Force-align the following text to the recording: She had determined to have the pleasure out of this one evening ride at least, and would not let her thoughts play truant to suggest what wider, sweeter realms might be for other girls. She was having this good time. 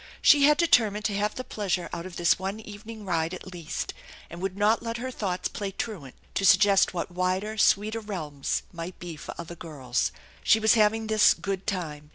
She 0.19 0.45
had 0.45 0.57
determined 0.57 1.05
to 1.05 1.15
have 1.15 1.35
the 1.35 1.43
pleasure 1.43 1.87
out 1.93 2.07
of 2.07 2.15
this 2.15 2.39
one 2.39 2.59
evening 2.59 3.05
ride 3.05 3.35
at 3.35 3.53
least, 3.53 3.93
and 4.31 4.41
would 4.41 4.57
not 4.57 4.81
let 4.81 4.97
her 4.97 5.11
thoughts 5.11 5.47
play 5.47 5.69
truant 5.71 6.15
to 6.33 6.43
suggest 6.43 6.91
what 6.95 7.11
wider, 7.11 7.55
sweeter 7.55 7.99
realms 7.99 8.63
might 8.73 8.97
be 8.97 9.15
for 9.15 9.35
other 9.37 9.53
girls. 9.55 10.11
She 10.43 10.59
was 10.59 10.73
having 10.73 11.05
this 11.05 11.35
good 11.35 11.67
time. 11.67 12.09